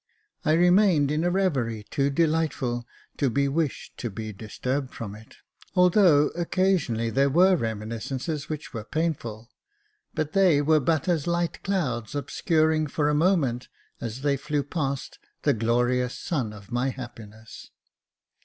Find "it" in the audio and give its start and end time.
5.13-5.35